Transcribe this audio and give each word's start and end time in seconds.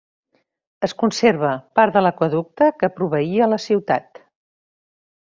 Es 0.85 0.93
conserva 1.01 1.51
part 1.79 1.97
de 1.99 2.03
l'aqüeducte 2.05 2.69
que 2.83 2.89
proveïa 2.95 3.49
la 3.51 3.61
ciutat. 3.69 4.23